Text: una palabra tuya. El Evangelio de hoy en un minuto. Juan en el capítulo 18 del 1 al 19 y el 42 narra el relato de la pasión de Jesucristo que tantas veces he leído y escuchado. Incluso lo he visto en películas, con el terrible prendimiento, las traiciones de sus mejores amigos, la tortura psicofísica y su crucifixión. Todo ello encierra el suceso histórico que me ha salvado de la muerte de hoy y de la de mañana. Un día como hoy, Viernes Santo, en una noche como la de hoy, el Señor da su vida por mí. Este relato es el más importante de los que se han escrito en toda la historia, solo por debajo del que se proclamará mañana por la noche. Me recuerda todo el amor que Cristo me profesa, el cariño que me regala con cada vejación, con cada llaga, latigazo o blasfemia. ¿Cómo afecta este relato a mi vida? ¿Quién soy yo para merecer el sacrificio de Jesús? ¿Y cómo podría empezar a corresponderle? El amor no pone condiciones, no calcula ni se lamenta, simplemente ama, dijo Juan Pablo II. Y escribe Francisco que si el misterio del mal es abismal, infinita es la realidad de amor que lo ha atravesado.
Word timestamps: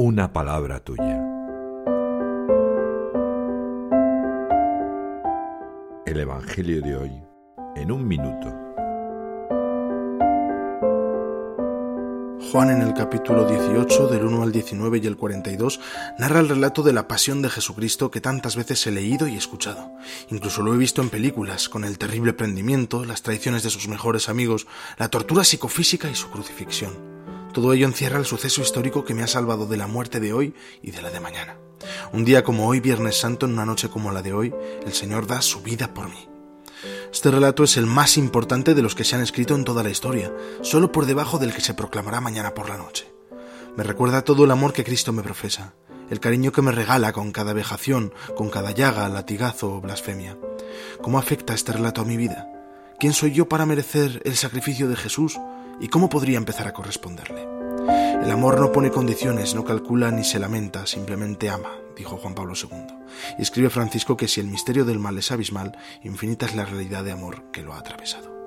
una 0.00 0.32
palabra 0.32 0.78
tuya. 0.78 1.20
El 6.06 6.20
Evangelio 6.20 6.80
de 6.82 6.96
hoy 6.96 7.22
en 7.74 7.90
un 7.90 8.06
minuto. 8.06 8.46
Juan 12.52 12.70
en 12.70 12.82
el 12.82 12.94
capítulo 12.94 13.44
18 13.44 14.06
del 14.06 14.22
1 14.22 14.40
al 14.44 14.52
19 14.52 15.00
y 15.02 15.06
el 15.08 15.16
42 15.16 15.80
narra 16.20 16.38
el 16.38 16.48
relato 16.48 16.84
de 16.84 16.92
la 16.92 17.08
pasión 17.08 17.42
de 17.42 17.50
Jesucristo 17.50 18.12
que 18.12 18.20
tantas 18.20 18.54
veces 18.54 18.86
he 18.86 18.92
leído 18.92 19.26
y 19.26 19.34
escuchado. 19.36 19.90
Incluso 20.30 20.62
lo 20.62 20.72
he 20.74 20.78
visto 20.78 21.02
en 21.02 21.10
películas, 21.10 21.68
con 21.68 21.82
el 21.82 21.98
terrible 21.98 22.34
prendimiento, 22.34 23.04
las 23.04 23.22
traiciones 23.22 23.64
de 23.64 23.70
sus 23.70 23.88
mejores 23.88 24.28
amigos, 24.28 24.68
la 24.96 25.08
tortura 25.08 25.42
psicofísica 25.42 26.08
y 26.08 26.14
su 26.14 26.30
crucifixión. 26.30 27.17
Todo 27.58 27.72
ello 27.72 27.88
encierra 27.88 28.20
el 28.20 28.24
suceso 28.24 28.62
histórico 28.62 29.04
que 29.04 29.14
me 29.14 29.24
ha 29.24 29.26
salvado 29.26 29.66
de 29.66 29.76
la 29.76 29.88
muerte 29.88 30.20
de 30.20 30.32
hoy 30.32 30.54
y 30.80 30.92
de 30.92 31.02
la 31.02 31.10
de 31.10 31.18
mañana. 31.18 31.56
Un 32.12 32.24
día 32.24 32.44
como 32.44 32.68
hoy, 32.68 32.78
Viernes 32.78 33.18
Santo, 33.18 33.46
en 33.46 33.54
una 33.54 33.66
noche 33.66 33.88
como 33.88 34.12
la 34.12 34.22
de 34.22 34.32
hoy, 34.32 34.54
el 34.86 34.92
Señor 34.92 35.26
da 35.26 35.42
su 35.42 35.60
vida 35.60 35.92
por 35.92 36.08
mí. 36.08 36.28
Este 37.12 37.32
relato 37.32 37.64
es 37.64 37.76
el 37.76 37.86
más 37.86 38.16
importante 38.16 38.76
de 38.76 38.82
los 38.82 38.94
que 38.94 39.02
se 39.02 39.16
han 39.16 39.22
escrito 39.22 39.56
en 39.56 39.64
toda 39.64 39.82
la 39.82 39.90
historia, 39.90 40.32
solo 40.62 40.92
por 40.92 41.04
debajo 41.04 41.40
del 41.40 41.52
que 41.52 41.60
se 41.60 41.74
proclamará 41.74 42.20
mañana 42.20 42.54
por 42.54 42.68
la 42.68 42.76
noche. 42.76 43.12
Me 43.76 43.82
recuerda 43.82 44.22
todo 44.22 44.44
el 44.44 44.52
amor 44.52 44.72
que 44.72 44.84
Cristo 44.84 45.12
me 45.12 45.24
profesa, 45.24 45.74
el 46.10 46.20
cariño 46.20 46.52
que 46.52 46.62
me 46.62 46.70
regala 46.70 47.12
con 47.12 47.32
cada 47.32 47.54
vejación, 47.54 48.14
con 48.36 48.50
cada 48.50 48.70
llaga, 48.70 49.08
latigazo 49.08 49.74
o 49.74 49.80
blasfemia. 49.80 50.38
¿Cómo 51.02 51.18
afecta 51.18 51.54
este 51.54 51.72
relato 51.72 52.02
a 52.02 52.04
mi 52.04 52.16
vida? 52.16 52.46
¿Quién 53.00 53.14
soy 53.14 53.32
yo 53.32 53.48
para 53.48 53.66
merecer 53.66 54.22
el 54.24 54.36
sacrificio 54.36 54.88
de 54.88 54.94
Jesús? 54.94 55.40
¿Y 55.80 55.88
cómo 55.88 56.08
podría 56.08 56.38
empezar 56.38 56.66
a 56.66 56.72
corresponderle? 56.72 57.46
El 58.22 58.30
amor 58.30 58.60
no 58.60 58.72
pone 58.72 58.90
condiciones, 58.90 59.54
no 59.54 59.64
calcula 59.64 60.10
ni 60.10 60.24
se 60.24 60.38
lamenta, 60.38 60.86
simplemente 60.86 61.50
ama, 61.50 61.70
dijo 61.96 62.16
Juan 62.16 62.34
Pablo 62.34 62.54
II. 62.54 62.86
Y 63.38 63.42
escribe 63.42 63.70
Francisco 63.70 64.16
que 64.16 64.28
si 64.28 64.40
el 64.40 64.48
misterio 64.48 64.84
del 64.84 64.98
mal 64.98 65.16
es 65.18 65.30
abismal, 65.30 65.78
infinita 66.02 66.46
es 66.46 66.54
la 66.54 66.64
realidad 66.64 67.04
de 67.04 67.12
amor 67.12 67.50
que 67.52 67.62
lo 67.62 67.74
ha 67.74 67.78
atravesado. 67.78 68.37